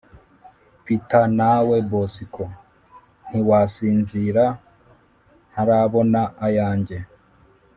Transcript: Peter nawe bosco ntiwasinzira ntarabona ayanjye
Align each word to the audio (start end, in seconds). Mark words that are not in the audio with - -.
Peter 0.83 1.25
nawe 1.39 1.77
bosco 1.91 2.43
ntiwasinzira 3.27 4.45
ntarabona 5.49 6.21
ayanjye 6.45 6.97